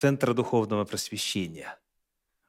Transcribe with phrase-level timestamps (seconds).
[0.00, 1.78] Центра Духовного Просвещения.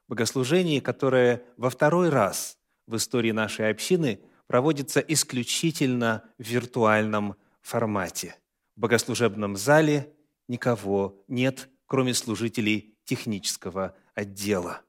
[0.07, 8.38] Богослужение, которое во второй раз в истории нашей общины проводится исключительно в виртуальном формате.
[8.77, 10.14] В богослужебном зале
[10.48, 14.83] никого нет, кроме служителей технического отдела.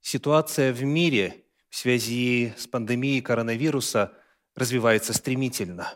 [0.00, 4.12] Ситуация в мире в связи с пандемией коронавируса
[4.54, 5.94] развивается стремительно.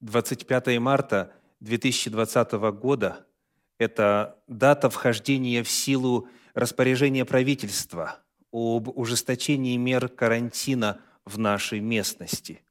[0.00, 3.24] 25 марта 2020 года–
[3.78, 8.18] это дата вхождения в силу распоряжения правительства
[8.52, 12.62] об ужесточении мер карантина в нашей местности.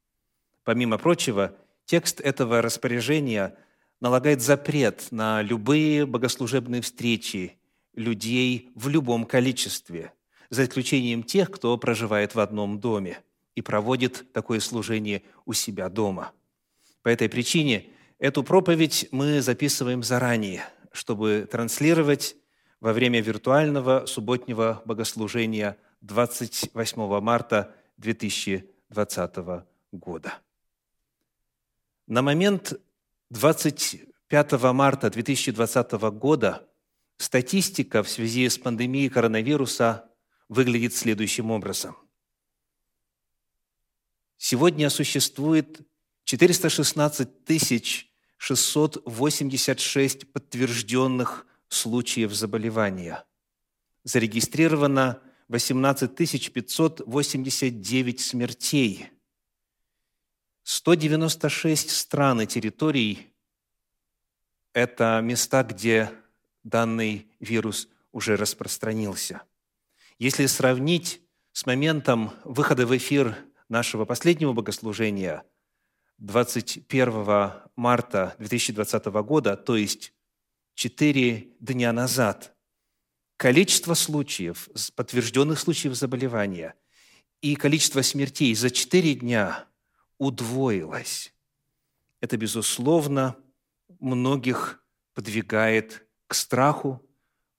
[0.64, 3.56] Помимо прочего, текст этого распоряжения
[4.02, 7.58] налагает запрет на любые богослужебные встречи
[7.94, 10.12] людей в любом количестве,
[10.50, 13.20] за исключением тех, кто проживает в одном доме
[13.56, 16.32] и проводит такое служение у себя дома.
[17.04, 17.88] По этой причине
[18.20, 22.36] эту проповедь мы записываем заранее, чтобы транслировать
[22.80, 29.36] во время виртуального субботнего богослужения 28 марта 2020
[29.92, 30.34] года.
[32.08, 32.80] На момент
[33.30, 36.68] 25 марта 2020 года
[37.18, 40.10] статистика в связи с пандемией коронавируса
[40.48, 41.98] выглядит следующим образом.
[44.38, 45.82] Сегодня существует
[46.26, 53.26] 416 тысяч 686 подтвержденных случаев заболевания.
[54.04, 56.16] Зарегистрировано 18
[56.54, 59.10] 589 смертей.
[60.64, 63.32] 196 стран и территорий–
[64.74, 66.12] это места, где
[66.64, 69.44] данный вирус уже распространился.
[70.18, 73.38] Если сравнить с моментом выхода в эфир
[73.70, 75.44] нашего последнего богослужения
[76.18, 80.14] 21 марта 2020 года, то есть
[80.74, 82.56] четыре дня назад,
[83.38, 86.76] количество случаев, подтвержденных случаев заболевания
[87.42, 89.68] и количество смертей за четыре дня
[90.18, 91.34] удвоилось.
[92.22, 93.36] Это, безусловно,
[94.00, 97.06] многих подвигает к страху,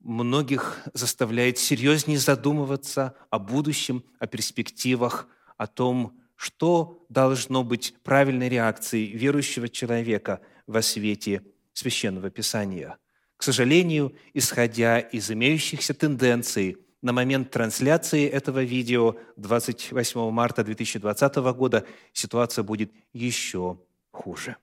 [0.00, 9.16] многих заставляет серьезнее задумываться о будущем, о перспективах, о том, что должно быть правильной реакцией
[9.16, 11.42] верующего человека во свете
[11.72, 12.98] Священного Писания–
[13.36, 21.86] к сожалению, исходя из имеющихся тенденций на момент трансляции этого видео 28 марта 2020 года
[22.12, 23.78] ситуация будет еще
[24.10, 24.56] хуже.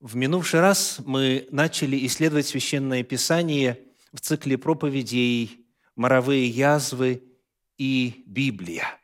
[0.00, 3.78] В минувший раз мы начали исследовать Священное Писание
[4.12, 7.22] в цикле проповедей «Моровые язвы»
[7.78, 8.98] и «Библия».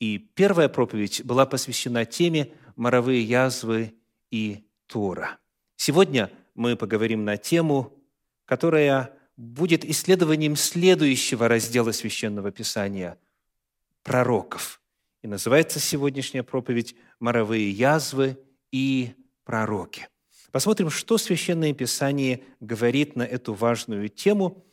[0.00, 3.94] И первая проповедь была посвящена теме «Моровые язвы
[4.30, 5.38] и Тора».
[5.76, 7.96] Сегодня– мы поговорим на тему,
[8.44, 13.18] которая будет исследованием следующего раздела Священного Писания–
[14.02, 14.82] пророков.
[15.22, 18.38] И называется сегодняшняя проповедь «Моровые язвы
[18.72, 20.08] и пророки».
[20.50, 24.64] Посмотрим, что Священное Писание говорит на эту важную тему.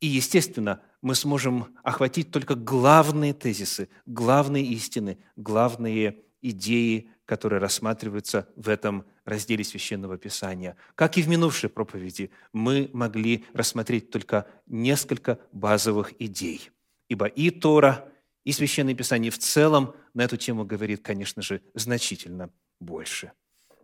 [0.00, 8.68] И, естественно, мы сможем охватить только главные тезисы, главные истины, главные идеи, которые рассматриваются в
[8.68, 10.76] этом разделе Священного Писания.
[10.94, 16.70] Как и в минувшей проповеди, мы могли рассмотреть только несколько базовых идей.
[17.08, 18.12] Ибо и Тора,
[18.44, 22.50] и Священное Писание в целом на эту тему говорит, конечно же, значительно
[22.80, 23.32] больше.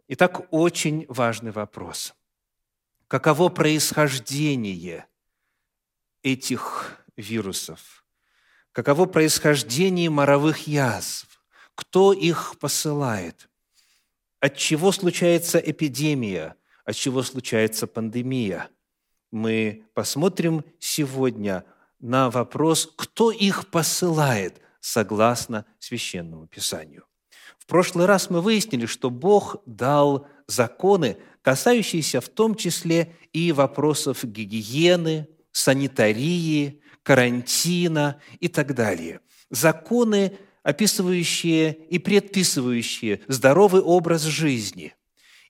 [0.08, 2.14] Итак, очень важный вопрос.
[3.08, 5.06] Каково происхождение
[6.22, 8.04] этих вирусов?
[8.72, 11.42] Каково происхождение моровых язв?
[11.74, 13.48] Кто их посылает?
[14.40, 16.56] От чего случается эпидемия?
[16.84, 18.68] От чего случается пандемия?
[19.30, 21.64] Мы посмотрим сегодня
[22.00, 27.04] на вопрос, кто их посылает, согласно Священному Писанию.
[27.58, 34.24] В прошлый раз мы выяснили, что Бог дал законы, касающиеся в том числе и вопросов
[34.24, 39.20] гигиены, санитарии, карантина и так далее.
[39.48, 44.92] Законы, описывающие и предписывающие здоровый образ жизни.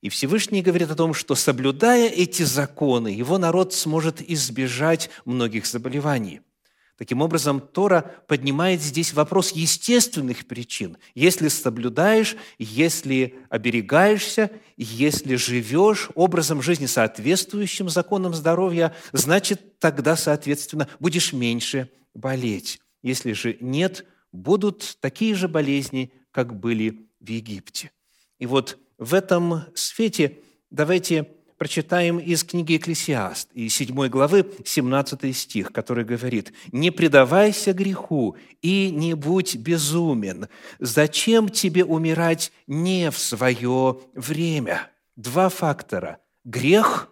[0.03, 6.43] И Всевышний говорит о том, что соблюдая эти законы, его народ сможет избежать многих заболеваний.
[6.97, 10.97] Таким образом, Тора поднимает здесь вопрос естественных причин.
[11.15, 21.35] Если соблюдаешь, если оберегаешься, если живешь образом жизни, соответствующим законам здоровья, значит, тогда, соответственно, будешь
[21.35, 22.81] меньше болеть.
[23.03, 27.91] Если же нет, будут такие же болезни, как были в Египте.
[28.39, 30.39] И вот в этом свете
[30.71, 38.37] давайте прочитаем из книги «Экклесиаст» и 7 главы 17 стих, который говорит «Не предавайся греху
[38.63, 40.49] и не будь безумен.
[40.79, 47.09] Зачем тебе умирать не в свое время?» Два фактора– грех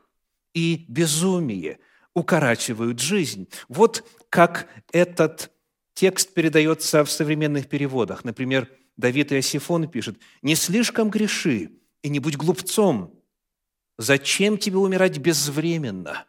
[0.53, 1.79] и безумие
[2.15, 3.49] укорачивают жизнь.
[3.69, 5.51] Вот как этот
[5.95, 8.25] текст передается в современных переводах.
[8.25, 13.14] Например, Давид Иосифон пишет, «Не слишком греши и не будь глупцом.
[13.99, 16.27] Зачем тебе умирать безвременно?»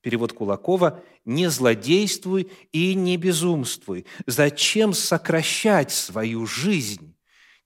[0.00, 4.06] Перевод Кулакова «Не злодействуй и не безумствуй.
[4.26, 7.14] Зачем сокращать свою жизнь?»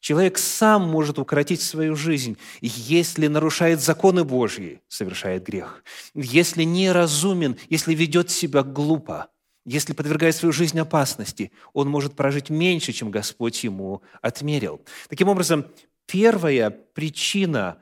[0.00, 5.83] Человек сам может укоротить свою жизнь, если нарушает законы Божьи, совершает грех.
[6.15, 9.29] Если неразумен, если ведет себя глупо–
[9.69, 14.81] если подвергает свою жизнь опасности, он может прожить меньше, чем Господь ему отмерил.
[15.11, 15.67] Таким образом,
[16.06, 17.77] первая причина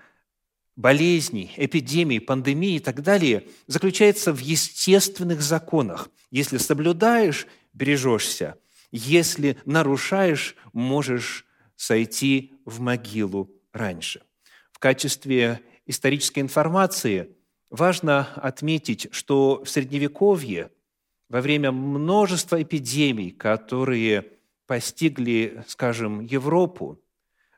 [0.76, 6.10] болезней, эпидемий, пандемии и так далее заключается в естественных законах.
[6.30, 8.56] Если соблюдаешь, бережешься.
[8.92, 11.44] Если нарушаешь, можешь
[11.76, 14.22] сойти в могилу раньше.
[14.70, 17.36] В качестве исторической информации
[17.70, 20.70] важно отметить, что в Средневековье
[21.28, 24.26] во время множества эпидемий, которые
[24.66, 27.00] постигли, скажем, Европу,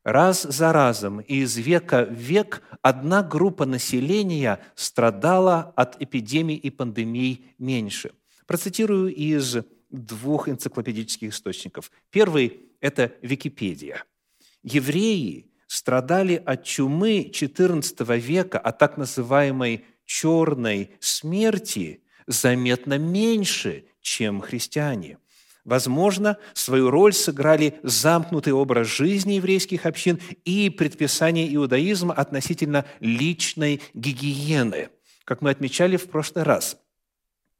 [0.04, 7.54] раз за разом из века в век одна группа населения страдала от эпидемий и пандемий
[7.58, 8.12] меньше.
[8.46, 9.56] Процитирую из
[9.90, 11.90] двух энциклопедических источников.
[12.10, 14.04] Первый– это Википедия.
[14.62, 25.18] Евреи страдали от чумы XIV века, от так называемой черной смерти– заметно меньше, чем христиане.
[25.68, 34.88] Возможно, свою роль сыграли замкнутый образ жизни еврейских общин и предписание иудаизма относительно личной гигиены.
[35.24, 36.78] Как мы отмечали в прошлый раз,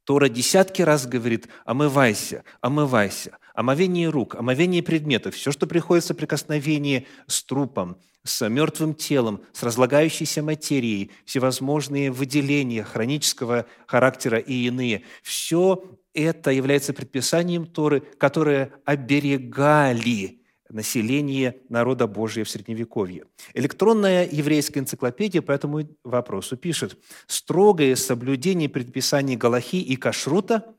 [0.05, 7.05] Тора десятки раз говорит «омывайся, омывайся», омовение рук, омовение предметов, все, что приходит в соприкосновение
[7.27, 15.03] с трупом, с мертвым телом, с разлагающейся материей, всевозможные выделения хронического характера и иные.
[15.21, 23.25] Все это является предписанием Торы, которые оберегали население народа Божия в Средневековье.
[23.53, 30.75] Электронная еврейская энциклопедия по этому вопросу пишет, строгое соблюдение предписаний Галахи и Кашрута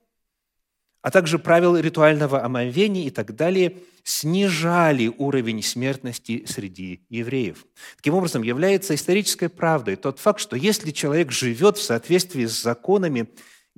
[1.03, 7.67] а также правил ритуального омовения и так далее, снижали уровень смертности среди евреев.
[7.97, 13.29] Таким образом, является исторической правдой тот факт, что если человек живет в соответствии с законами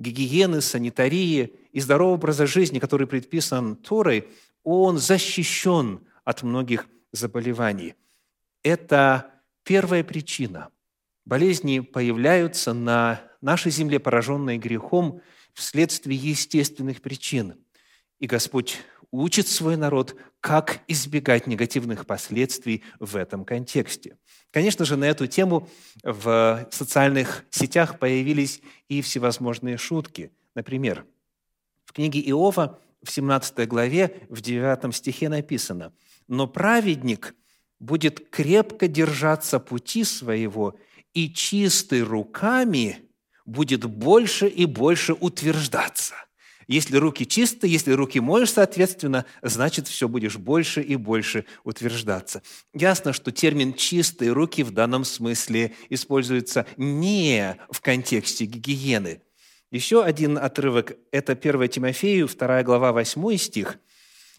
[0.03, 4.27] гигиены, санитарии и здорового образа жизни, который предписан Торой,
[4.63, 7.95] он защищен от многих заболеваний.
[8.63, 9.31] Это
[9.63, 10.69] первая причина.
[11.25, 15.21] Болезни появляются на нашей земле, пораженной грехом,
[15.53, 17.55] вследствие естественных причин.
[18.19, 18.79] И Господь
[19.13, 24.17] учит свой народ, как избегать негативных последствий в этом контексте.
[24.51, 25.69] Конечно же, на эту тему
[26.03, 30.31] в социальных сетях появились и всевозможные шутки.
[30.55, 31.05] Например,
[31.85, 35.93] в книге Иова в 17 главе, в 9 стихе написано,
[36.27, 37.35] «Но праведник
[37.79, 40.75] будет крепко держаться пути своего,
[41.13, 43.09] и чистый руками
[43.45, 46.15] будет больше и больше утверждаться.
[46.67, 52.41] Если руки чистые, если руки моешь, соответственно, значит, все будешь больше и больше утверждаться.
[52.73, 59.21] Ясно, что термин «чистые руки» в данном смысле используется не в контексте гигиены.
[59.71, 63.77] Еще один отрывок– это 1 Тимофею, 2 глава, 8 стих–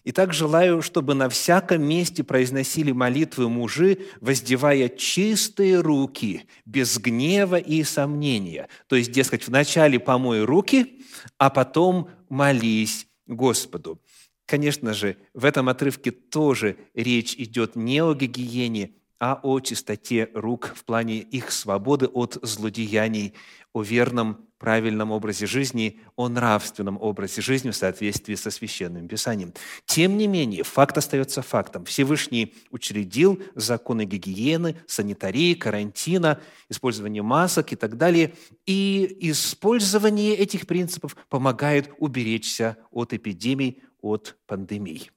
[0.05, 7.57] и так желаю, чтобы на всяком месте произносили молитвы мужи, воздевая чистые руки, без гнева
[7.57, 8.69] и сомнения.
[8.87, 10.94] То есть, дескать, вначале помой руки,
[11.37, 14.01] а потом молись Господу.
[14.45, 20.73] Конечно же, в этом отрывке тоже речь идет не о гигиене, а о чистоте рук
[20.75, 23.33] в плане их свободы от злодеяний,
[23.73, 29.53] о верном, правильном образе жизни, о нравственном образе жизни в соответствии со Священным Писанием.
[29.85, 31.85] Тем не менее, факт остается фактом.
[31.85, 38.33] Всевышний учредил законы гигиены, санитарии, карантина, использования масок и так далее.
[38.65, 45.11] И использование этих принципов помогает уберечься от эпидемий, от пандемий.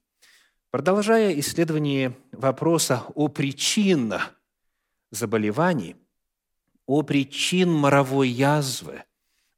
[0.70, 4.34] Продолжая исследование вопроса о причинах
[5.10, 5.96] заболеваний,
[6.84, 9.04] о причин моровой язвы,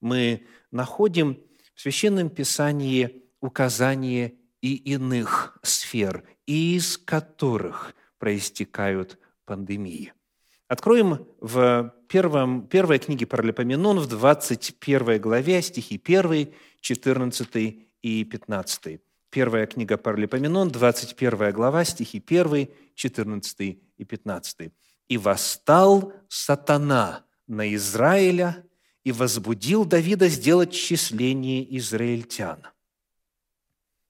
[0.01, 1.41] мы находим
[1.75, 10.13] в Священном Писании указание и иных сфер, из которых проистекают пандемии.
[10.69, 19.01] Откроем в первом, первой книге Паралипоменон в 21 главе стихи 1, 14 и 15.
[19.31, 24.73] Первая книга Паралипоменон, 21 глава, стихи 1, 14 и 15.
[25.09, 28.65] «И восстал сатана на Израиля
[29.05, 32.67] и возбудил Давида сделать числение израильтян.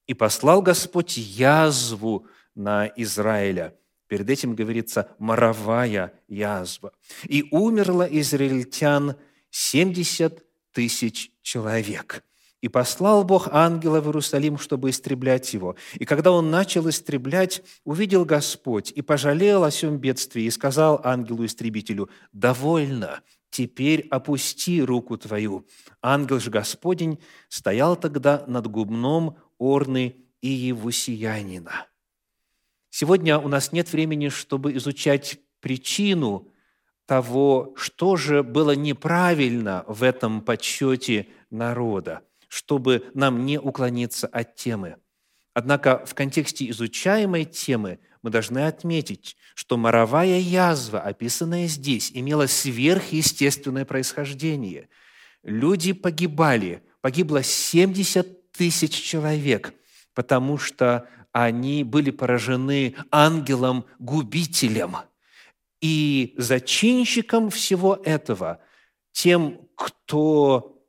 [0.06, 3.76] И послал Господь язву на Израиля».
[4.06, 6.94] Перед этим говорится «моровая язва».
[7.24, 9.16] «И умерло израильтян
[9.50, 12.24] 70 тысяч человек».
[12.60, 15.76] И послал Бог ангела в Иерусалим, чтобы истреблять его.
[15.94, 22.10] И когда он начал истреблять, увидел Господь и пожалел о сем бедствии, и сказал ангелу-истребителю,
[22.32, 25.66] «Довольно, теперь опусти руку твою».
[26.02, 31.86] Ангел же Господень стоял тогда над губном Орны и Евусиянина.
[32.90, 36.48] Сегодня у нас нет времени, чтобы изучать причину
[37.06, 44.96] того, что же было неправильно в этом подсчете народа– чтобы нам не уклониться от темы.
[45.54, 53.84] Однако в контексте изучаемой темы мы должны отметить, что моровая язва, описанная здесь, имела сверхъестественное
[53.84, 54.88] происхождение.
[55.44, 59.72] Люди погибали, погибло 70 тысяч человек,
[60.12, 64.96] потому что они были поражены ангелом-губителем.
[65.80, 68.60] И зачинщиком всего этого,
[69.12, 70.79] тем, кто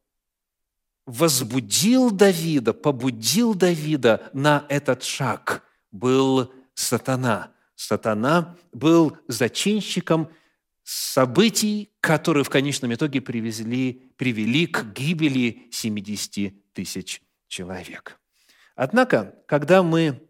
[1.05, 7.51] возбудил Давида, побудил Давида на этот шаг, был сатана.
[7.75, 10.29] Сатана был зачинщиком
[10.83, 18.19] событий, которые в конечном итоге привезли, привели к гибели 70 тысяч человек.
[18.75, 20.21] Однако, когда мы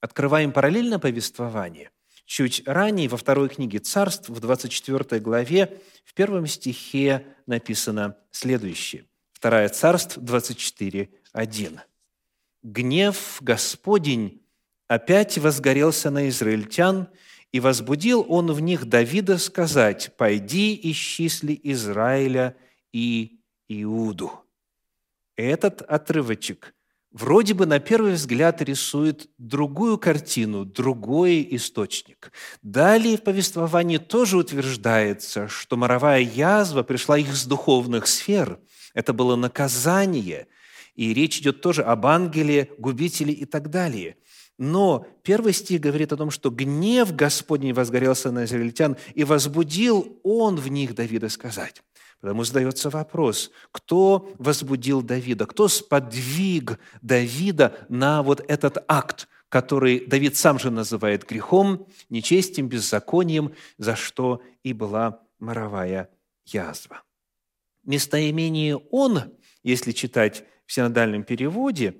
[0.00, 1.90] открываем параллельное повествование,
[2.24, 9.04] чуть ранее, во второй книге Царств, в 24 главе, в первом стихе написано следующее.
[9.40, 11.80] Второе Царство 24, 1.
[12.62, 14.42] «Гнев Господень
[14.86, 17.08] опять возгорелся на израильтян,
[17.50, 22.54] и возбудил он в них Давида сказать, «Пойди исчисли Израиля
[22.92, 24.44] и Иуду».
[25.36, 26.74] Этот отрывочек
[27.12, 32.32] вроде бы на первый взгляд рисует другую картину, другой источник.
[32.62, 38.58] Далее в повествовании тоже утверждается, что моровая язва пришла их с духовных сфер–
[38.94, 40.46] это было наказание.
[40.94, 44.16] И речь идет тоже об ангеле, губителе и так далее.
[44.58, 50.56] Но первый стих говорит о том, что гнев Господний возгорелся на израильтян, и возбудил он
[50.56, 51.82] в них Давида сказать.
[52.20, 60.36] Потому задается вопрос, кто возбудил Давида, кто сподвиг Давида на вот этот акт, который Давид
[60.36, 66.10] сам же называет грехом, нечестием, беззаконием, за что и была моровая
[66.44, 67.02] язва
[67.84, 71.96] местоимение «он», если читать в синодальном переводе,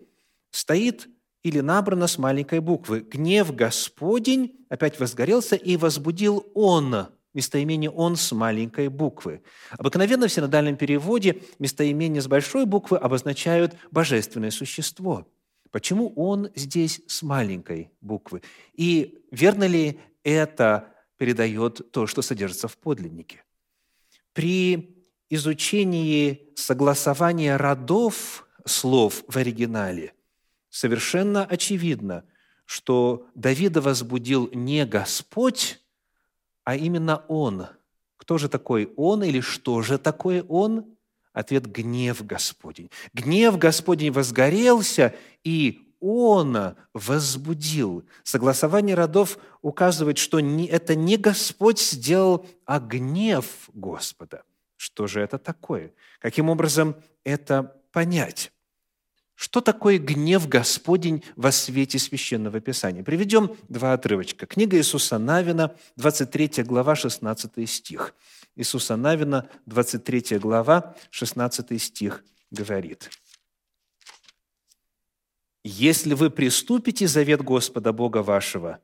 [0.51, 1.09] стоит
[1.43, 3.01] или набрано с маленькой буквы.
[3.01, 9.43] «Гнев Господень» опять возгорелся и возбудил «он», местоимение «он» с маленькой буквы.
[9.71, 15.27] Обыкновенно в синодальном переводе местоимения с большой буквы обозначают божественное существо.
[15.71, 18.43] Почему «он» здесь с маленькой буквы?
[18.75, 23.45] И верно ли это передает то, что содержится в подлиннике?
[24.33, 30.13] При изучении согласования родов слов в оригинале
[30.71, 32.25] совершенно очевидно,
[32.65, 35.80] что Давида возбудил не Господь,
[36.65, 37.67] а именно Он.
[38.17, 40.85] Кто же такой Он или что же такое Он?
[41.33, 42.91] Ответ– гнев Господень.
[43.15, 45.15] Гнев Господень возгорелся,
[45.45, 48.05] и Он возбудил.
[48.25, 54.43] Согласование родов указывает, что это не Господь сделал, а гнев Господа.
[54.77, 55.93] Что же это такое?
[56.21, 58.53] Каким образом это понять?
[59.41, 63.03] Что такое гнев Господень во свете Священного Писания?
[63.03, 64.45] Приведем два отрывочка.
[64.45, 68.15] Книга Иисуса Навина, 23 глава, 16 стих.
[68.55, 73.09] Иисуса Навина, 23 глава, 16 стих говорит.
[75.65, 78.79] «Если вы приступите завет Господа Бога вашего,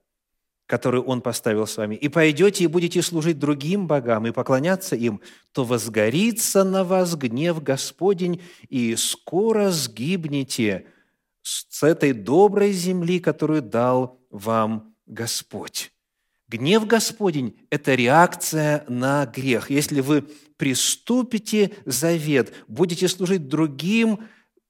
[0.67, 5.21] который Он поставил с вами, и пойдете и будете служить другим богам и поклоняться им,
[5.53, 10.87] то возгорится на вас гнев Господень, и скоро сгибнете
[11.43, 15.93] с этой доброй земли, которую дал вам Господь.
[16.49, 19.71] Гнев Господень– это реакция на грех.
[19.71, 20.23] Если вы
[20.57, 24.21] приступите завет, будете служить другим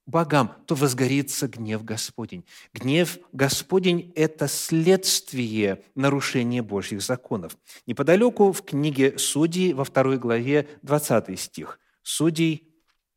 [0.07, 2.45] богам, то возгорится гнев Господень.
[2.73, 7.57] Гнев Господень– это следствие нарушения Божьих законов.
[7.87, 11.79] Неподалеку в книге Судей во второй главе 20 стих.
[12.03, 12.73] Судей,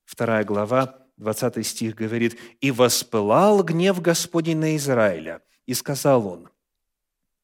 [0.05, 6.50] вторая глава, 20 стих говорит, «И воспылал гнев Господень на Израиля, и сказал он,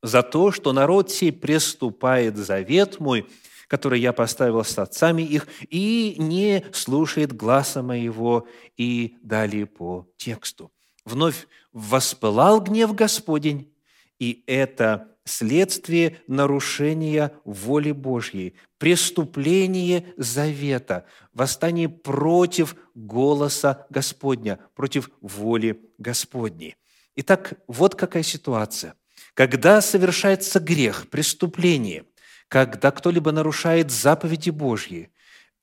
[0.02, 3.28] за то, что народ сей преступает завет мой,
[3.68, 8.48] который я поставил с отцами их, и не слушает гласа моего».
[8.78, 10.72] И далее по тексту.
[11.06, 13.72] Вновь воспылал гнев Господень,
[14.20, 26.76] и это следствие нарушения воли Божьей, преступление завета, восстание против голоса Господня, против воли Господней.
[27.16, 28.96] Итак, вот какая ситуация.
[29.34, 32.06] Когда совершается грех, преступление,
[32.48, 35.12] когда кто-либо нарушает заповеди Божьи,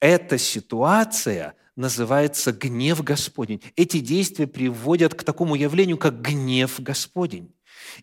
[0.00, 3.62] эта ситуация называется гнев Господень.
[3.76, 7.54] Эти действия приводят к такому явлению, как гнев Господень.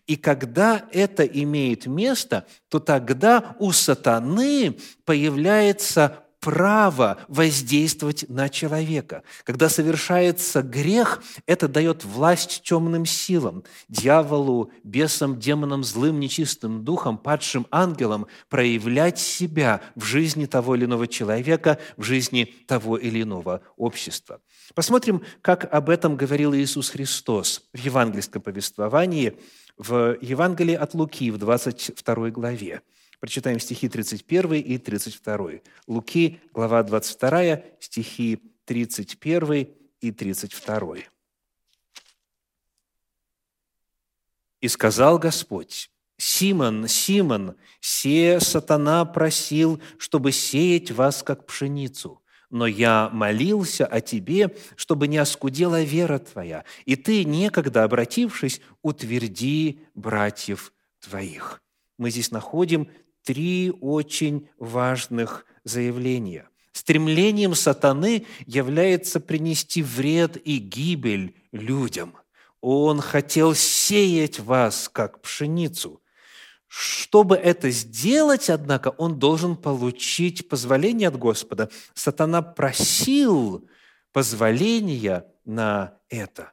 [0.06, 9.22] И когда это имеет место, то тогда у сатаны появляется право воздействовать на человека.
[9.44, 17.66] Когда совершается грех, это дает власть темным силам, дьяволу, бесам, демонам, злым, нечистым духом, падшим
[17.70, 24.40] ангелам проявлять себя в жизни того или иного человека, в жизни того или иного общества.
[24.74, 29.36] Посмотрим, как об этом говорил Иисус Христос в евангельском повествовании–
[29.80, 32.82] в Евангелии от Луки в 22 главе.
[33.20, 35.60] Прочитаем стихи 31 и 32.
[35.86, 39.68] Луки, глава 22, стихи 31
[40.00, 40.96] и 32.
[44.62, 52.16] «И сказал Господь, Симон, Симон, се сатана просил, чтобы сеять вас, как пшеницу
[52.52, 59.86] но я молился о тебе, чтобы не оскудела вера твоя, и ты, некогда обратившись, утверди
[59.94, 61.62] братьев твоих».
[61.96, 62.88] Мы здесь находим
[63.22, 66.48] три очень важных заявления.
[66.72, 72.14] Стремлением сатаны является принести вред и гибель людям.
[72.60, 76.02] Он хотел сеять вас, как пшеницу–
[76.72, 81.68] чтобы это сделать, однако, он должен получить позволение от Господа.
[81.94, 83.68] Сатана просил
[84.12, 86.52] позволения на это.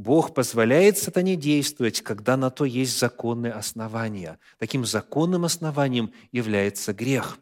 [0.00, 4.38] Бог позволяет сатане действовать, когда на то есть законные основания.
[4.58, 7.36] Таким законным основанием является грех.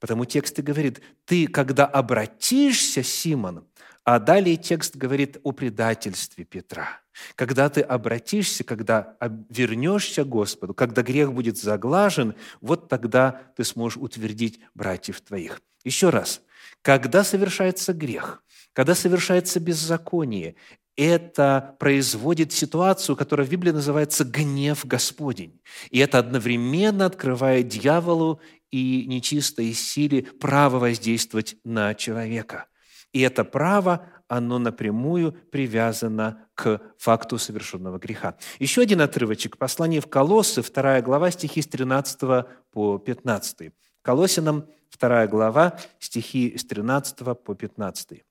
[0.00, 3.66] Потому текст и говорит, ты, когда обратишься, Симон,
[4.04, 6.88] а далее текст говорит о предательстве Петра.
[7.34, 9.18] Когда ты обратишься, когда
[9.50, 15.60] вернешься Господу, когда грех будет заглажен, вот тогда ты сможешь утвердить братьев твоих.
[15.84, 16.40] Еще раз,
[16.80, 18.42] когда совершается грех,
[18.72, 20.54] когда совершается беззаконие,
[20.98, 25.60] это производит ситуацию, которая в Библии называется гнев Господень.
[25.90, 32.66] И это одновременно открывает дьяволу и нечистой силе право воздействовать на человека–
[33.12, 38.36] и это право, оно напрямую привязано к факту совершенного греха.
[38.58, 39.56] Еще один отрывочек.
[39.56, 43.72] Послание в Колоссы, 2 глава, стихи с 13 по 15.
[44.02, 44.66] Колосинам,
[44.98, 48.24] 2 глава, стихи с 13 по 15.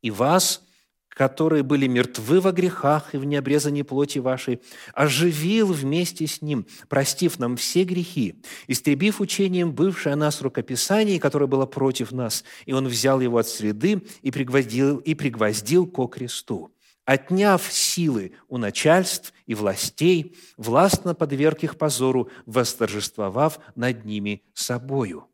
[0.00, 0.66] «И вас,
[1.14, 4.60] которые были мертвы во грехах и в необрезании плоти вашей,
[4.94, 11.46] оживил вместе с Ним, простив нам все грехи, истребив учением бывшее о нас рукописание, которое
[11.46, 16.74] было против нас, и Он взял его от среды и пригвоздил, и пригвоздил ко кресту,
[17.04, 25.26] отняв силы у начальств и властей, властно подверг их позору, восторжествовав над ними собою».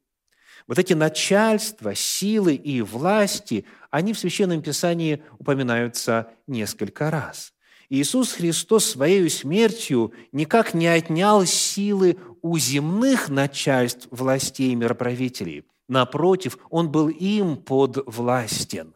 [0.69, 7.55] Вот эти начальства, силы и власти, они в Священном Писании упоминаются несколько раз.
[7.89, 15.65] Иисус Христос своей смертью никак не отнял силы у земных начальств, властей и мироправителей.
[15.89, 18.95] Напротив, Он был им подвластен.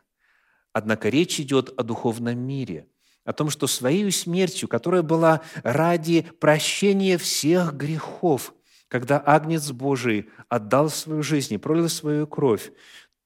[0.74, 2.86] Однако речь идет о духовном мире,
[3.24, 8.52] о том, что своей смертью, которая была ради прощения всех грехов,
[8.92, 12.72] когда Агнец Божий отдал свою жизнь и пролил свою кровь,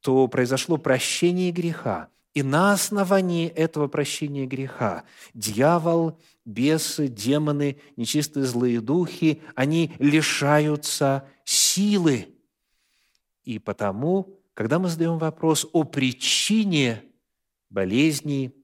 [0.01, 2.09] то произошло прощение греха.
[2.35, 5.03] И на основании этого прощения греха
[5.35, 12.29] дьявол, бесы, демоны, нечистые злые духи, они лишаются силы.
[13.43, 17.03] И потому, когда мы задаем вопрос о причине
[17.71, 18.55] болезней,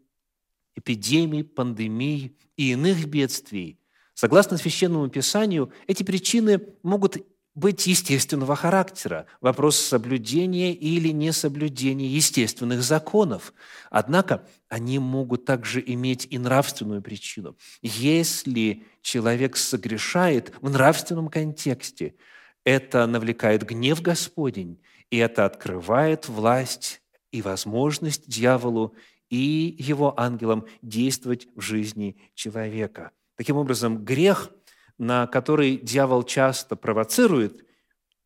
[0.77, 3.82] эпидемий, пандемий и иных бедствий,
[4.23, 7.17] Согласно Священному Писанию, эти причины могут
[7.57, 13.53] быть естественного характера, вопрос соблюдения или несоблюдения естественных законов.
[13.91, 17.57] Однако они могут также иметь и нравственную причину.
[17.83, 22.15] Если человек согрешает в нравственном контексте,
[22.63, 24.81] это навлекает гнев Господень,
[25.11, 28.95] и это открывает власть и возможность дьяволу
[29.31, 33.11] и его ангелам действовать в жизни человека.
[33.37, 34.51] Таким образом, грех–
[34.99, 37.67] на который дьявол часто провоцирует,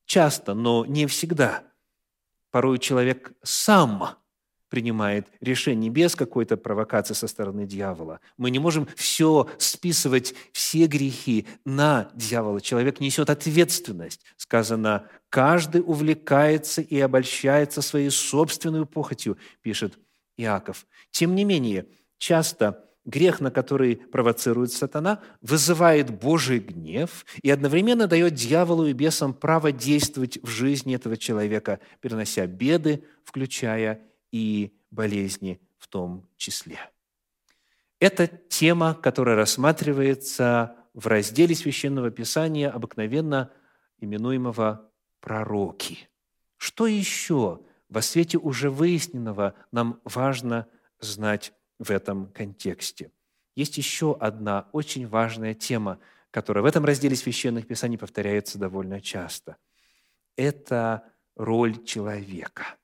[0.05, 1.65] часто, но не всегда.
[2.51, 4.17] Порой человек сам
[4.69, 8.21] принимает решение без какой-то провокации со стороны дьявола.
[8.37, 12.61] Мы не можем все списывать, все грехи на дьявола.
[12.61, 14.23] Человек несет ответственность.
[14.37, 19.99] Сказано, каждый увлекается и обольщается своей собственной похотью, пишет
[20.37, 20.87] Иаков.
[21.11, 21.87] Тем не менее,
[22.19, 29.33] часто грех, на который провоцирует сатана, вызывает Божий гнев и одновременно дает дьяволу и бесам
[29.33, 36.79] право действовать в жизни этого человека, перенося беды, включая и болезни в том числе.
[38.01, 43.53] Это тема, которая рассматривается в разделе Священного Писания, обыкновенно
[43.99, 44.91] именуемого
[45.21, 46.09] «пророки».
[46.57, 50.67] Что еще во свете уже выясненного нам важно
[51.01, 53.11] знать в этом контексте.
[53.55, 55.99] Есть еще одна очень важная тема,
[56.31, 59.57] которая в этом разделе священных писаний повторяется довольно часто.
[60.37, 62.77] Это роль человека,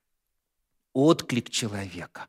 [0.92, 2.28] отклик человека,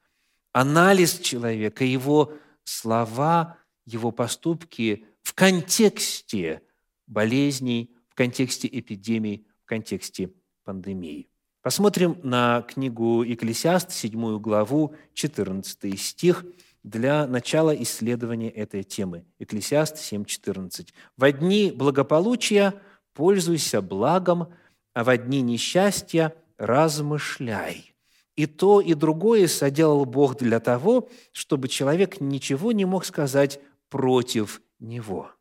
[0.52, 6.62] анализ человека, его слова, его поступки в контексте
[7.08, 11.30] болезней, в контексте эпидемий, в контексте пандемии.
[11.63, 16.43] Посмотрим на книгу Екклесиаст, 7 главу, 14 стих,
[16.84, 19.23] для начала исследования этой темы.
[19.39, 20.89] Екклесиаст 7.14.
[21.15, 22.73] «Во дни благополучия
[23.13, 24.54] пользуйся благом,
[24.93, 27.95] а во дни несчастья размышляй».
[28.36, 34.62] И то, и другое соделал Бог для того, чтобы человек ничего не мог сказать против
[34.80, 35.32] него.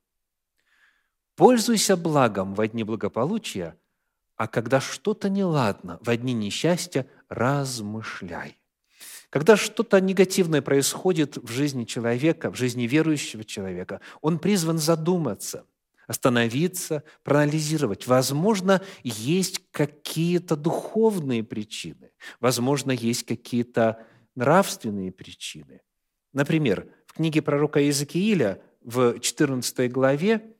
[1.35, 3.76] Пользуйся благом во дни благополучия,
[4.42, 8.59] а когда что-то неладно, в одни несчастья, размышляй.
[9.31, 15.64] Когда что-то негативное происходит в жизни человека, в жизни верующего человека, он призван задуматься,
[16.09, 18.09] остановиться, проанализировать.
[18.09, 25.83] Возможно, есть какие-то духовные причины, возможно, есть какие-то нравственные причины.
[26.33, 30.51] Например, в книге пророка Иезекииля в 14 главе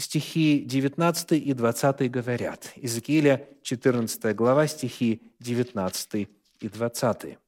[0.00, 2.72] стихи 19 и 20 говорят.
[2.76, 6.28] Иезекииля, 14 глава, стихи 19
[6.60, 7.38] и 20.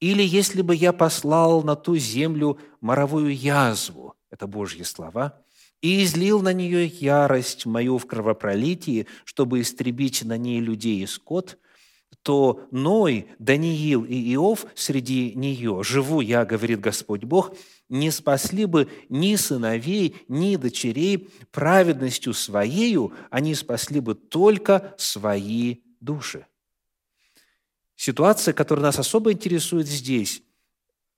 [0.00, 5.40] «Или если бы я послал на ту землю моровую язву, это Божьи слова,
[5.82, 11.58] и излил на нее ярость мою в кровопролитии, чтобы истребить на ней людей и скот,
[12.22, 17.54] то Ной, Даниил и Иов среди нее, живу я, говорит Господь Бог,
[17.90, 26.46] не спасли бы ни сыновей, ни дочерей праведностью своею, они спасли бы только свои души.
[27.96, 30.42] Ситуация, которая нас особо интересует здесь,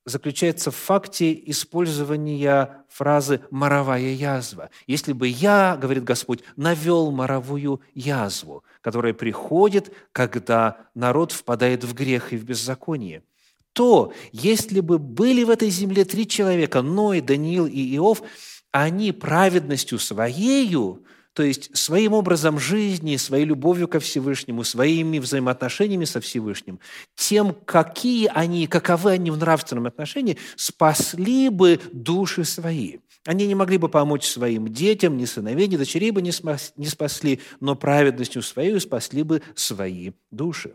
[0.04, 4.70] заключается в факте использования фразы «моровая язва».
[4.88, 12.32] Если бы я, говорит Господь, навел моровую язву, которая приходит, когда народ впадает в грех
[12.32, 13.22] и в беззаконие–
[13.72, 18.22] то если бы были в этой земле три человека, Ной, Даниил и Иов,
[18.70, 26.20] они праведностью своею, то есть своим образом жизни, своей любовью ко Всевышнему, своими взаимоотношениями со
[26.20, 26.78] Всевышним,
[27.16, 32.98] тем, какие они, каковы они в нравственном отношении, спасли бы души свои.
[33.24, 37.76] Они не могли бы помочь своим детям, ни сыновей, ни дочерей бы не спасли, но
[37.76, 40.74] праведностью своей спасли бы свои души.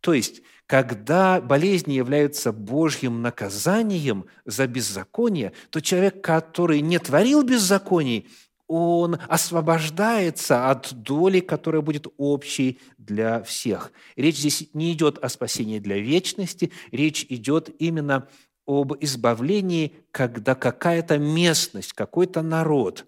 [0.00, 8.28] То есть когда болезни являются Божьим наказанием за беззаконие, то человек, который не творил беззаконий,
[8.66, 13.92] он освобождается от доли, которая будет общей для всех.
[14.16, 18.26] Речь здесь не идет о спасении для вечности, речь идет именно
[18.66, 23.06] об избавлении, когда какая-то местность, какой-то народ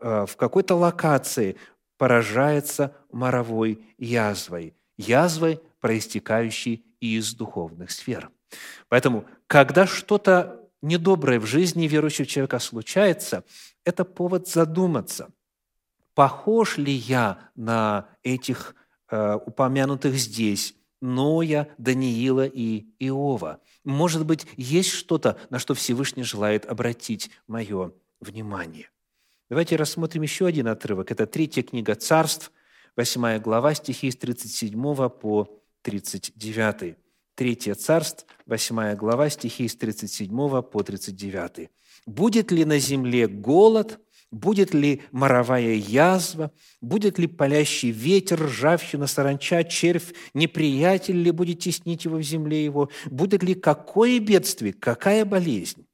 [0.00, 1.56] э, в какой-то локации
[1.98, 8.30] поражается моровой язвой, язвой, проистекающей из духовных сфер.
[8.88, 13.44] Поэтому, когда что-то недоброе в жизни верующего человека случается,
[13.84, 15.30] это повод задуматься,
[16.14, 18.74] похож ли я на этих
[19.10, 23.60] э, упомянутых здесь Ноя, Даниила и Иова.
[23.84, 28.90] Может быть, есть что-то, на что Всевышний желает обратить мое внимание.
[29.48, 31.12] Давайте рассмотрим еще один отрывок.
[31.12, 32.50] Это третья книга царств,
[32.96, 36.96] 8 глава, стихи с 37 по 39.
[37.34, 41.68] Третье царство, 8 глава, стихи с 37 по 39.
[42.06, 49.62] «Будет ли на земле голод, будет ли моровая язва, будет ли палящий ветер, ржавчина, саранча,
[49.64, 55.86] червь, неприятель ли будет теснить его в земле его, будет ли какое бедствие, какая болезнь?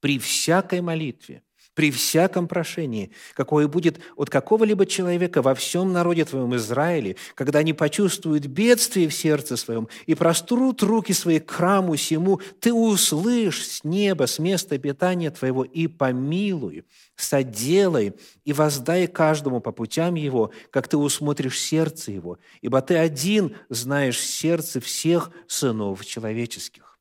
[0.00, 6.54] При всякой молитве– при всяком прошении, какое будет от какого-либо человека во всем народе Твоем
[6.56, 12.40] Израиле, когда они почувствуют бедствие в сердце своем и прострут руки свои к храму сему,
[12.60, 16.84] Ты услышь с неба, с места питания Твоего и помилуй,
[17.16, 23.56] соделай и воздай каждому по путям его, как Ты усмотришь сердце его, ибо Ты один
[23.70, 26.98] знаешь сердце всех сынов человеческих.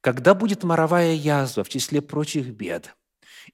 [0.00, 2.94] Когда будет моровая язва в числе прочих бед–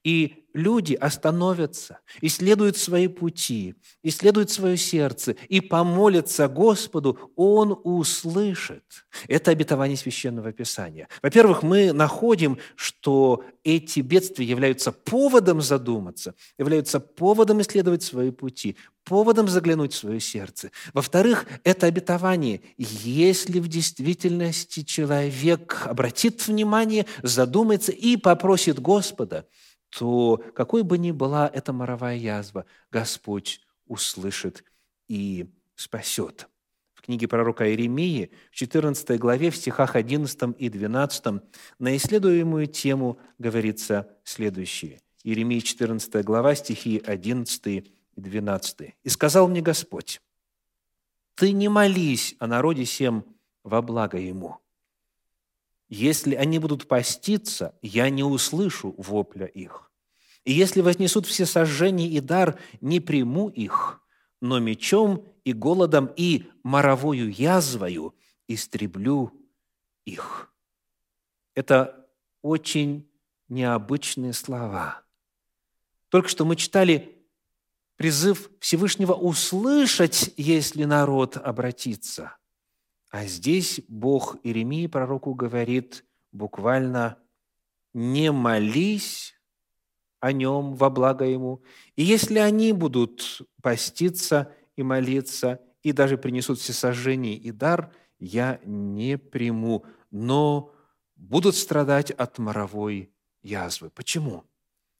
[0.02, 8.84] и люди остановятся, исследуют свои пути, исследуют свое сердце и помолятся Господу, Он услышит.
[9.28, 11.08] Это обетование Священного Писания.
[11.22, 19.48] Во-первых, мы находим, что эти бедствия являются поводом задуматься, являются поводом исследовать свои пути, поводом
[19.48, 20.70] заглянуть в свое сердце.
[20.92, 22.60] Во-вторых, это обетование.
[22.78, 29.46] Если в действительности человек обратит внимание, задумается и попросит Господа–
[29.98, 34.64] то какой бы ни была эта моровая язва, Господь услышит
[35.06, 36.48] и спасет.
[36.94, 41.24] В книге пророка Иеремии, в 14 главе, в стихах 11 и 12,
[41.78, 45.00] на исследуемую тему говорится следующее.
[45.22, 48.94] Иеремия, 14 глава, стихи 11 и 12.
[49.02, 50.20] «И сказал мне Господь,
[51.34, 53.24] ты не молись о народе всем
[53.62, 54.58] во благо ему,
[55.94, 59.90] если они будут поститься, я не услышу вопля их.
[60.44, 64.00] И если вознесут все сожжения и дар, не приму их,
[64.40, 68.14] но мечом и голодом и моровою язвою
[68.48, 69.32] истреблю
[70.04, 70.52] их.
[71.54, 72.08] Это
[72.42, 73.08] очень
[73.48, 75.02] необычные слова.
[76.08, 77.16] Только что мы читали
[77.96, 82.36] призыв Всевышнего услышать, если народ обратится–
[83.14, 87.16] а здесь Бог Иеремии пророку говорит буквально
[87.92, 89.36] «не молись
[90.18, 91.62] о нем во благо ему».
[91.94, 99.16] И если они будут поститься и молиться, и даже принесут всесожжение и дар, я не
[99.16, 100.72] приму, но
[101.14, 103.12] будут страдать от моровой
[103.44, 103.90] язвы.
[103.90, 104.42] Почему?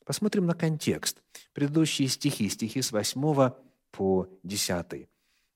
[0.05, 1.21] Посмотрим на контекст.
[1.53, 3.51] Предыдущие стихи, стихи с 8
[3.91, 5.09] по 10.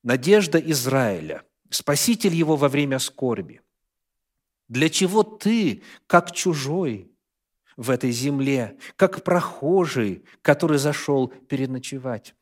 [0.03, 3.61] «Надежда Израиля– Спаситель его во время скорби.
[4.69, 7.11] Для чего ты, как чужой
[7.77, 12.35] в этой земле, как прохожий, который зашел переночевать?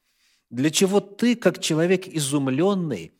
[0.50, 3.12] Для чего ты, как человек изумленный,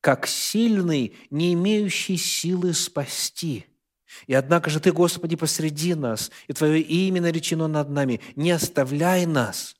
[0.00, 3.66] как сильный, не имеющий силы спасти?
[4.26, 8.20] И однако же Ты, Господи, посреди нас, и Твое имя наречено над нами.
[8.36, 9.76] Не оставляй нас.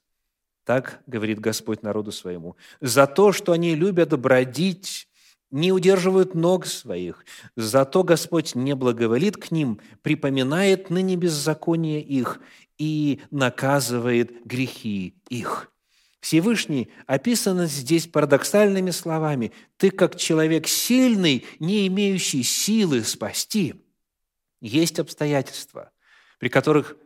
[0.65, 2.57] Так говорит Господь народу своему.
[2.81, 5.08] За то, что они любят бродить
[5.51, 7.25] не удерживают ног своих.
[7.57, 12.41] Зато Господь не благоволит к ним, припоминает ныне беззаконие их
[12.77, 15.73] и наказывает грехи их».
[16.21, 19.53] Всевышний описан здесь парадоксальными словами.
[19.77, 23.75] «Ты, как человек сильный, не имеющий силы спасти».
[24.61, 25.93] Есть обстоятельства,
[26.39, 26.97] при которых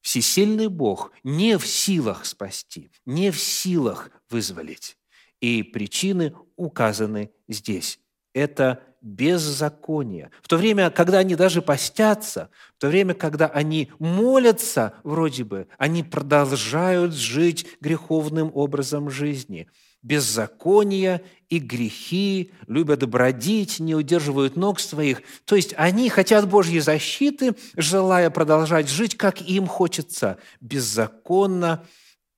[0.00, 4.96] всесильный Бог не в силах спасти, не в силах вызволить.
[5.44, 8.00] И причины указаны здесь.
[8.32, 10.30] Это беззаконие.
[10.42, 15.68] В то время, когда они даже постятся, в то время, когда они молятся, вроде бы,
[15.76, 19.68] они продолжают жить греховным образом жизни.
[20.00, 25.20] Беззаконие и грехи, любят бродить, не удерживают ног своих.
[25.44, 31.84] То есть они хотят Божьей защиты, желая продолжать жить, как им хочется, беззаконно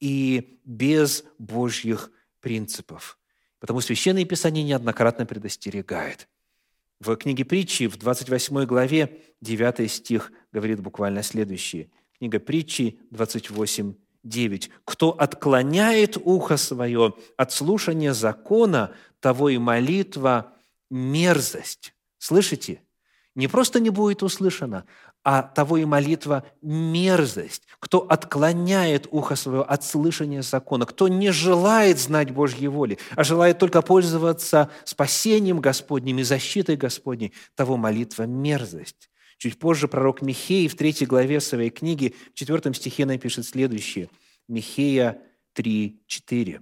[0.00, 2.10] и без Божьих
[2.46, 3.18] принципов.
[3.58, 6.28] Потому Священное Писание неоднократно предостерегает.
[7.00, 11.90] В книге притчи, в 28 главе, 9 стих говорит буквально следующее.
[12.16, 14.70] Книга притчи 28, 9.
[14.84, 20.54] «Кто отклоняет ухо свое от слушания закона, того и молитва–
[20.90, 21.94] мерзость».
[22.18, 22.80] Слышите?
[23.34, 24.86] Не просто не будет услышана,
[25.28, 27.64] а того и молитва– мерзость.
[27.80, 33.58] Кто отклоняет ухо свое от слышания закона, кто не желает знать Божьей воли, а желает
[33.58, 39.10] только пользоваться спасением Господним и защитой Господней, того молитва– мерзость.
[39.36, 44.08] Чуть позже пророк Михей в третьей главе своей книги, в четвертом стихе напишет следующее.
[44.46, 45.18] Михея
[45.54, 46.60] 3, 4.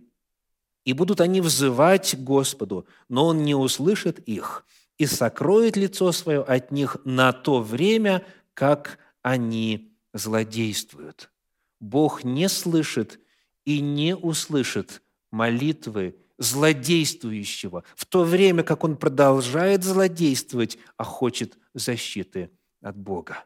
[0.87, 4.65] И будут они взывать Господу, но Он не услышит их
[4.97, 8.25] и сокроет лицо свое от них на то время,
[8.55, 11.31] как они злодействуют.
[11.81, 13.21] Бог не слышит
[13.65, 22.51] и не услышит молитвы злодействующего, в то время как он продолжает злодействовать, а хочет защиты
[22.81, 23.45] от Бога.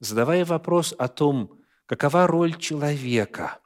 [0.00, 3.60] Задавая вопрос о том, какова роль человека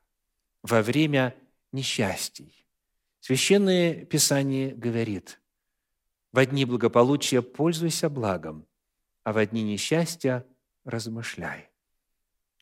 [0.62, 1.34] во время
[1.72, 2.58] несчастий,
[3.20, 5.40] Священное Писание говорит,
[6.32, 8.67] «В дни благополучия пользуйся благом,
[9.28, 10.46] а в дни несчастья
[10.84, 11.68] размышляй».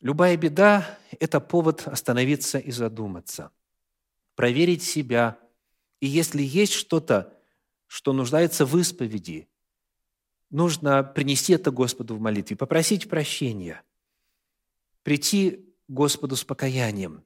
[0.01, 3.53] Любая беда– это повод остановиться и задуматься,
[4.35, 5.39] проверить себя.
[6.01, 7.33] И если есть что-то,
[7.87, 9.49] что нуждается в исповеди,
[10.51, 13.83] нужно принести это Господу в молитве, попросить прощения,
[15.05, 17.23] прийти Господу с покаянием,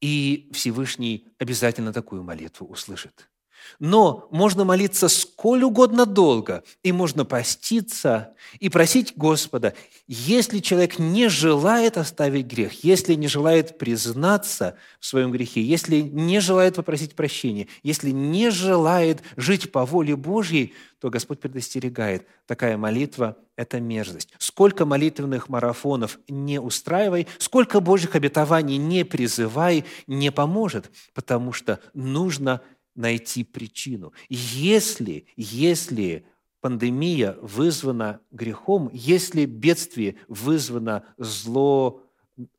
[0.00, 3.30] и Всевышний обязательно такую молитву услышит.
[3.78, 9.74] Но можно молиться сколь угодно долго, и можно поститься и просить Господа,
[10.06, 16.40] если человек не желает оставить грех, если не желает признаться в своем грехе, если не
[16.40, 23.36] желает попросить прощения, если не желает жить по воле Божьей, то Господь предостерегает, такая молитва–
[23.56, 24.30] это мерзость.
[24.38, 32.62] Сколько молитвенных марафонов не устраивай, сколько Божьих обетований не призывай, не поможет, потому что нужно–
[32.96, 34.12] найти причину.
[34.28, 36.26] Если, если
[36.60, 42.02] пандемия вызвана грехом, если бедствие вызвано зло,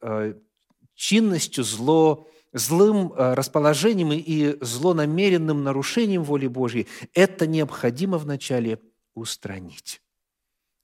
[0.01, 0.35] э,
[0.95, 8.79] чинностью, зло, злым э, расположением и злонамеренным нарушением воли Божьей, это необходимо вначале
[9.13, 10.01] устранить.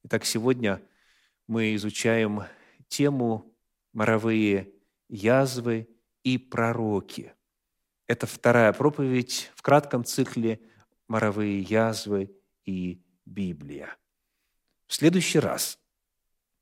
[0.03, 0.81] Итак, сегодня
[1.47, 2.43] мы изучаем
[2.87, 3.53] тему
[3.93, 4.71] «Моровые
[5.07, 5.87] язвы
[6.23, 7.33] и пророки».
[8.07, 10.59] Это вторая проповедь в кратком цикле
[11.07, 12.35] «Моровые язвы
[12.65, 13.95] и Библия».
[14.87, 15.79] В следующий раз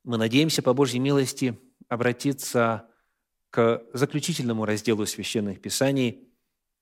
[0.04, 2.88] мы надеемся по Божьей милости обратиться
[3.49, 6.27] к заключительному разделу священных писаний,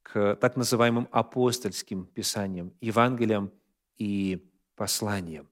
[0.04, 3.54] к так называемым апостольским писаниям, Евангелиям
[3.98, 4.46] и
[4.76, 5.50] посланиям.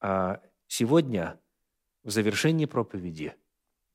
[0.00, 1.40] А сегодня
[2.02, 3.34] в завершении проповеди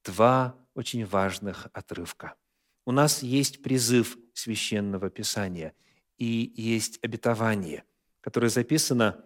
[0.03, 2.35] два очень важных отрывка–
[2.85, 5.73] у нас есть призыв священного писания
[6.17, 7.83] и есть обетование,
[8.21, 9.23] которое записано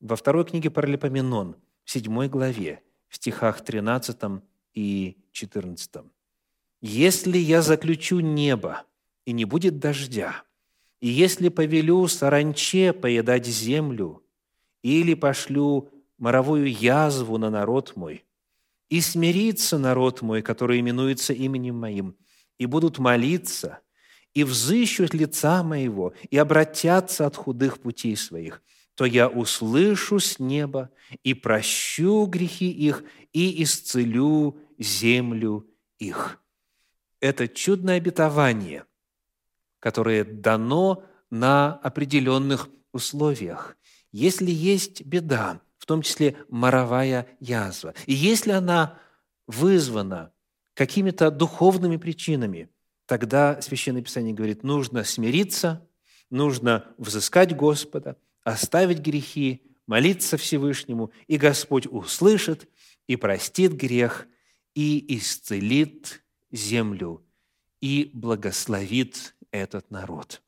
[0.00, 4.42] во второй книге Паралипоменон, в седьмой главе, в стихах 13
[4.74, 5.90] и 14.
[6.80, 8.84] «Если я заключу небо,
[9.24, 10.42] и не будет дождя,
[11.00, 14.22] и если повелю саранче поедать землю,
[14.82, 18.24] или пошлю моровую язву на народ мой,
[18.88, 22.16] и смирится народ мой, который именуется именем моим,
[22.58, 23.78] и будут молиться,
[24.34, 28.62] и взыщут лица моего, и обратятся от худых путей своих,
[28.94, 30.90] то я услышу с неба
[31.22, 35.66] и прощу грехи их, и исцелю землю
[35.98, 36.40] их».
[37.20, 38.84] Это чудное обетование,
[39.80, 43.76] которое дано на определенных условиях.
[44.12, 48.98] Если есть беда, в том числе моровая язва, и если она
[49.46, 50.32] вызвана
[50.78, 52.70] какими-то духовными причинами,
[53.06, 55.84] тогда Священное Писание говорит, нужно смириться,
[56.30, 62.68] нужно взыскать Господа, оставить грехи, молиться Всевышнему, и Господь услышит
[63.08, 64.28] и простит грех,
[64.76, 67.26] и исцелит землю,
[67.80, 70.42] и благословит этот народ.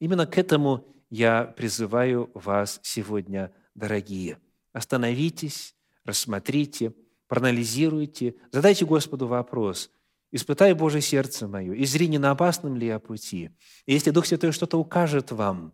[0.00, 4.40] Именно к этому я призываю вас сегодня, дорогие.
[4.72, 6.94] Остановитесь, рассмотрите–
[7.28, 9.90] проанализируйте, задайте Господу вопрос,
[10.32, 13.50] испытай Божье сердце мое, и зри, не на опасном ли я пути.
[13.86, 15.72] И если Дух Святой что-то укажет вам,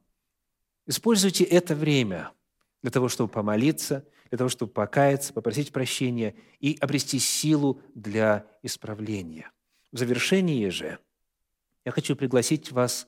[0.86, 2.32] используйте это время
[2.82, 9.50] для того, чтобы помолиться, для того, чтобы покаяться, попросить прощения и обрести силу для исправления.
[9.92, 10.98] В завершении же
[11.84, 13.06] я хочу пригласить вас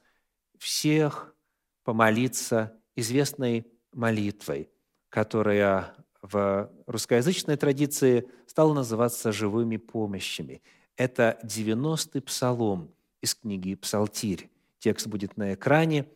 [0.56, 1.34] всех
[1.82, 4.70] помолиться известной молитвой,
[5.08, 5.94] которая
[6.32, 10.62] в русскоязычной традиции стало называться живыми помощями.
[10.96, 14.50] Это 90-й псалом из книги «Псалтирь».
[14.78, 16.06] Текст будет на экране.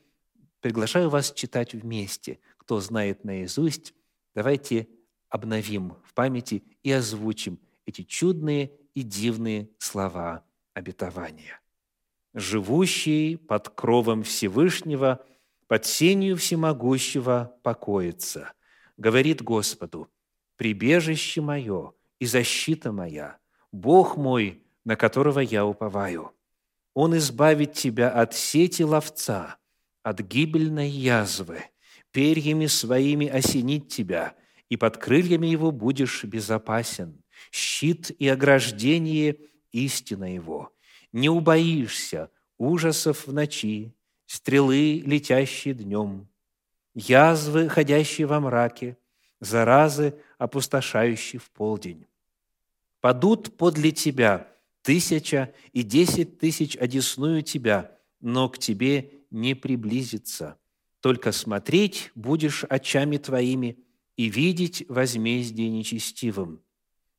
[0.61, 2.39] Приглашаю вас читать вместе.
[2.59, 3.95] Кто знает наизусть,
[4.35, 4.89] давайте
[5.29, 10.45] обновим в памяти и озвучим эти чудные и дивные слова
[10.75, 11.61] обетования.
[12.35, 15.25] «Живущий под кровом Всевышнего,
[15.67, 18.53] под сенью всемогущего покоится–
[19.01, 20.09] говорит Господу,
[20.57, 23.39] «Прибежище мое и защита моя,
[23.73, 26.33] Бог мой, на которого я уповаю.
[26.93, 29.57] Он избавит тебя от сети ловца,
[30.03, 31.63] от гибельной язвы,
[32.11, 34.35] перьями своими осенит тебя,
[34.69, 37.25] и под крыльями его будешь безопасен.
[37.51, 39.39] Щит и ограждение–
[39.73, 40.75] истина его.
[41.13, 43.95] Не убоишься ужасов в ночи,
[44.27, 46.29] стрелы, летящие днем,
[46.95, 48.97] язвы, ходящие во мраке,
[49.41, 52.07] заразы, опустошающие в полдень.
[53.01, 54.49] Падут подле тебя
[54.83, 60.59] тысяча и десять тысяч одесную тебя, но к тебе не приблизится.
[61.01, 63.79] Только смотреть будешь очами твоими
[64.17, 66.61] и видеть возмездие нечестивым.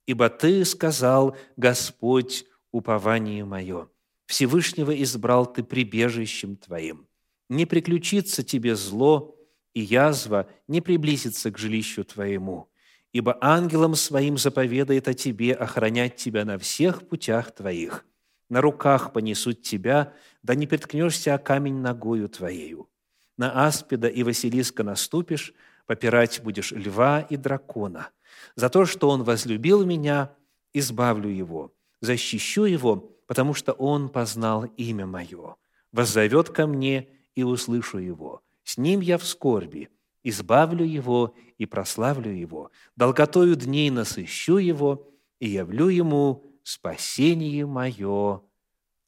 [0.05, 3.89] Ибо ты сказал, Господь, упование мое.
[4.25, 7.07] Всевышнего избрал ты прибежищем твоим.
[7.49, 9.35] Не приключится тебе зло,
[9.73, 12.69] и язва не приблизится к жилищу твоему,
[13.13, 18.05] ибо ангелом своим заповедает о тебе охранять тебя на всех путях твоих.
[18.49, 20.13] На руках понесут тебя,
[20.43, 22.89] да не приткнешься о камень ногою твоею.
[23.37, 25.53] На аспида и Василиска наступишь,
[25.85, 28.09] попирать будешь льва и дракона.
[28.55, 30.35] За то, что он возлюбил меня,
[30.73, 35.55] избавлю его, защищу его, потому что он познал имя мое.
[35.91, 38.41] Воззовет ко мне, и услышу его.
[38.71, 39.89] С ним я в скорби,
[40.23, 42.71] избавлю его и прославлю его.
[42.95, 45.11] Долготою дней насыщу его
[45.41, 48.41] и явлю ему спасение мое.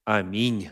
[0.03, 0.69] Аминь.